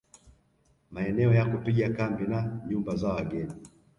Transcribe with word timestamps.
Maeneo 0.91 1.33
ya 1.33 1.45
kupiga 1.45 1.89
kambi 1.93 2.23
na 2.27 2.61
nyumba 2.67 2.95
za 2.95 3.09
wageni 3.09 3.53